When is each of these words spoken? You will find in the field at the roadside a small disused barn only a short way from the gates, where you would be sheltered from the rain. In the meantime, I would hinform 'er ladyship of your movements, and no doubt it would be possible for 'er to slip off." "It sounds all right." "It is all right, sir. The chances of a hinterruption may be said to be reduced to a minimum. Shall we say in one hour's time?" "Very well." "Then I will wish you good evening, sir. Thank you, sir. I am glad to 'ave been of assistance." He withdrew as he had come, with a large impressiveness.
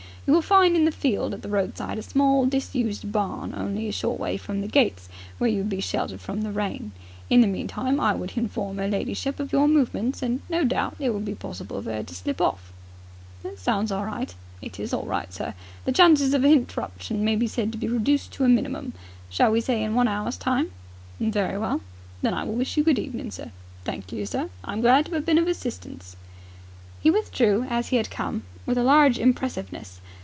You 0.27 0.33
will 0.35 0.43
find 0.43 0.75
in 0.75 0.85
the 0.85 0.91
field 0.91 1.33
at 1.33 1.41
the 1.41 1.49
roadside 1.49 1.97
a 1.97 2.03
small 2.03 2.45
disused 2.45 3.11
barn 3.11 3.55
only 3.57 3.87
a 3.87 3.91
short 3.91 4.19
way 4.19 4.37
from 4.37 4.61
the 4.61 4.67
gates, 4.67 5.09
where 5.39 5.49
you 5.49 5.57
would 5.57 5.69
be 5.69 5.81
sheltered 5.81 6.21
from 6.21 6.43
the 6.43 6.51
rain. 6.51 6.91
In 7.27 7.41
the 7.41 7.47
meantime, 7.47 7.99
I 7.99 8.13
would 8.13 8.29
hinform 8.33 8.79
'er 8.79 8.87
ladyship 8.87 9.39
of 9.39 9.51
your 9.51 9.67
movements, 9.67 10.21
and 10.21 10.41
no 10.47 10.63
doubt 10.63 10.95
it 10.99 11.09
would 11.11 11.25
be 11.25 11.33
possible 11.33 11.81
for 11.81 11.89
'er 11.89 12.03
to 12.03 12.15
slip 12.15 12.39
off." 12.39 12.71
"It 13.43 13.57
sounds 13.57 13.91
all 13.91 14.05
right." 14.05 14.33
"It 14.61 14.79
is 14.79 14.93
all 14.93 15.05
right, 15.05 15.33
sir. 15.33 15.55
The 15.85 15.91
chances 15.91 16.35
of 16.35 16.45
a 16.45 16.47
hinterruption 16.47 17.23
may 17.23 17.35
be 17.35 17.47
said 17.47 17.71
to 17.71 17.77
be 17.79 17.87
reduced 17.87 18.31
to 18.33 18.43
a 18.45 18.47
minimum. 18.47 18.93
Shall 19.27 19.51
we 19.51 19.59
say 19.59 19.81
in 19.81 19.95
one 19.95 20.07
hour's 20.07 20.37
time?" 20.37 20.67
"Very 21.19 21.57
well." 21.57 21.81
"Then 22.21 22.35
I 22.35 22.43
will 22.43 22.53
wish 22.53 22.77
you 22.77 22.83
good 22.83 22.99
evening, 22.99 23.31
sir. 23.31 23.51
Thank 23.85 24.11
you, 24.11 24.27
sir. 24.27 24.49
I 24.63 24.73
am 24.73 24.81
glad 24.81 25.07
to 25.07 25.15
'ave 25.15 25.25
been 25.25 25.39
of 25.39 25.47
assistance." 25.47 26.15
He 27.01 27.09
withdrew 27.09 27.65
as 27.71 27.87
he 27.87 27.95
had 27.97 28.11
come, 28.11 28.43
with 28.67 28.77
a 28.77 28.83
large 28.83 29.17
impressiveness. 29.17 29.99